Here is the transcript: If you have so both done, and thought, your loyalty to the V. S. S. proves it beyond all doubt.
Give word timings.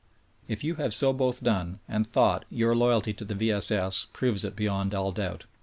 If 0.47 0.63
you 0.63 0.77
have 0.77 0.95
so 0.95 1.13
both 1.13 1.43
done, 1.43 1.77
and 1.87 2.07
thought, 2.07 2.43
your 2.49 2.75
loyalty 2.75 3.13
to 3.13 3.23
the 3.23 3.35
V. 3.35 3.51
S. 3.51 3.69
S. 3.69 4.07
proves 4.13 4.43
it 4.43 4.55
beyond 4.55 4.95
all 4.95 5.11
doubt. 5.11 5.45